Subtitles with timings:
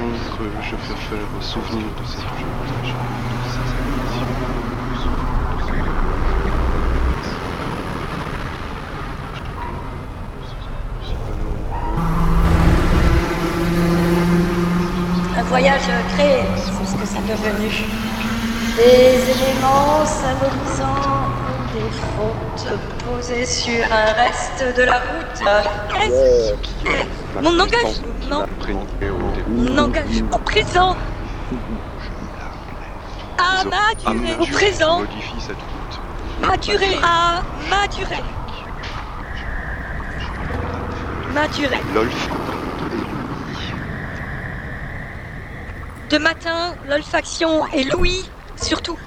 [0.00, 2.94] je vais faire souvenir de cette journée.
[15.36, 15.80] Un voyage
[16.14, 17.70] créé, c'est ce que ça est devenu.
[18.76, 21.30] Des éléments symbolisant
[21.74, 22.68] des fautes
[23.04, 25.42] posées sur un reste de la route.
[25.92, 28.19] Qu'est-ce qui est Mon engagement
[29.48, 30.96] Mon engagement au présent.
[33.38, 35.02] À madurer au présent.
[36.40, 38.22] Maturer à maturer
[41.34, 41.78] Maturer
[46.10, 48.24] De matin, l'olfaction et l'ouïe,
[48.60, 48.98] surtout.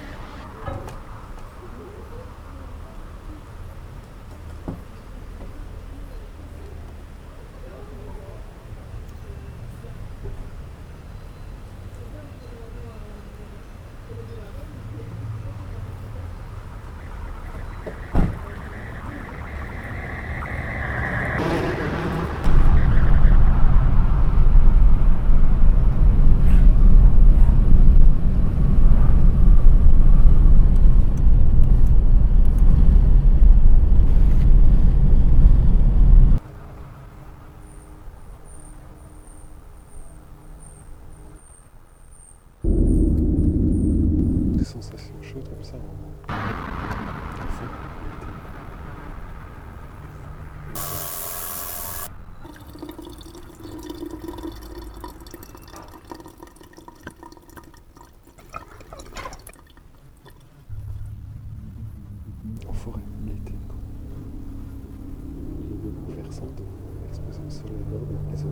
[68.33, 68.45] Les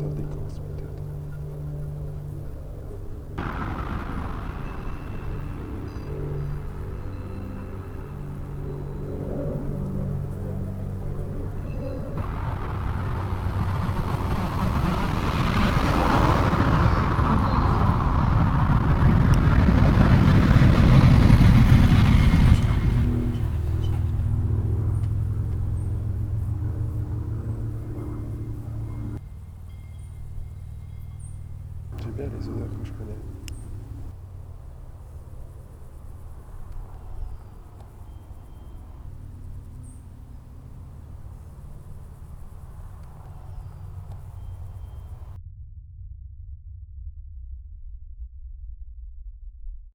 [32.16, 33.41] plus les odeurs que je connais.